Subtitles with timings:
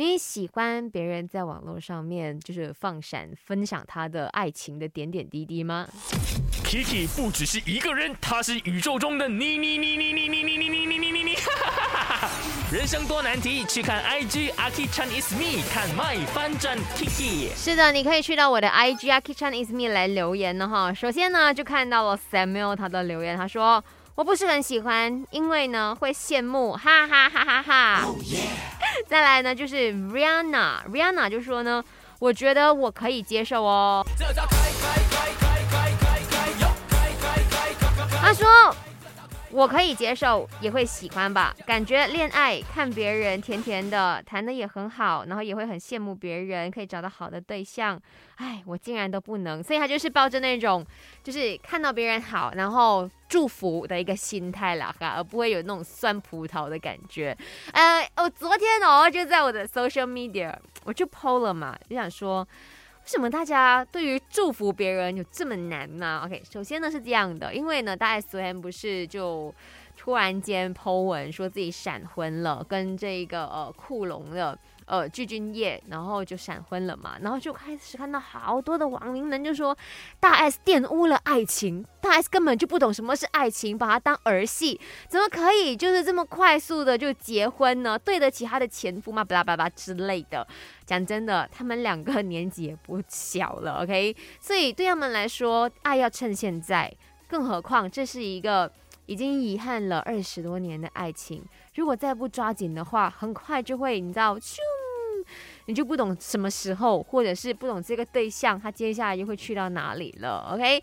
[0.00, 5.86] 你喜欢别人在网络上面就是放闪分享他的爱情的点点滴滴吗
[6.64, 11.36] ？Kiki 不只是一个人，他是宇宙中的你你你你你你你你你你你你你，
[12.72, 17.50] 人生多难题，去看 IG Aki Chan is me，看 my 翻转 Kiki。
[17.54, 20.94] 是的，你可以去到我的 IG Aki Chan is me 来留言呢哈。
[20.94, 23.84] 首先呢，就看到了 Samuel 他的留言，他说。
[24.16, 27.89] 我不是很喜欢，因为呢会羡慕，哈哈哈哈哈。
[29.10, 31.82] 再来呢就是 Rihanna，Rihanna 就说呢，
[32.20, 34.06] 我觉得我可以接受哦。
[38.22, 38.46] 他说。
[39.52, 41.54] 我可以接受，也会喜欢吧。
[41.66, 48.00] 感觉恋爱看别人甜甜的，谈的也很好，然后也会很羡慕别人可以找到好的对象。
[48.36, 50.86] 哎，我竟然都不能，所以他就是抱着那种，
[51.22, 57.36] 就是看到别人好，然后祝福的一个心态啦，哈，而不会有那种酸葡萄的感觉。
[57.72, 60.54] 呃，我昨天哦就在我的 social media
[60.84, 62.46] 我就 PO 了嘛，就想说。
[63.10, 69.52] 为什么大家对于祝福别人有这么难呢？OK，首先呢是这样的，因为呢，大家昨天不是就
[69.96, 74.58] 突然间 Po 文说自己闪婚了，跟这个呃库龙的。
[74.86, 79.76] 呃，具俊晔，然后就闪婚了嘛，然后就开始看到好多的网民们就说，
[80.18, 87.96] 大 S 玷污了爱情，大 S 根本就不懂什么是爱情，把它当儿戏，怎么可以就是这么快速的就结婚呢？
[87.96, 89.22] 对得起他的前夫吗？
[89.22, 90.44] 巴拉巴拉之类的。
[90.84, 96.92] 讲真的，他们两个年纪也不小了，OK，所以对他们来说，爱要趁现在，
[97.28, 98.68] 更何况这是一个
[99.10, 101.42] 已经遗憾了二十多年的爱情，
[101.74, 104.58] 如果再不抓紧的话，很快就会，你知道，咻。
[105.66, 110.80] 你就不懂什么时候，或者是不懂这个对象，他接下来又会去到哪里了？OK。